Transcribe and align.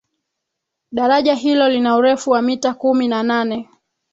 daraja 0.91 1.33
hilo 1.35 1.69
lina 1.69 1.95
urefu 1.95 2.31
wa 2.31 2.41
mita 2.41 2.73
kumi 2.73 3.07
na 3.07 3.23
nane 3.23 3.69